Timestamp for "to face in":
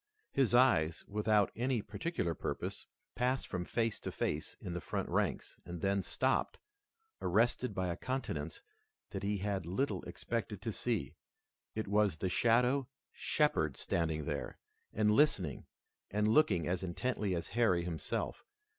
3.99-4.73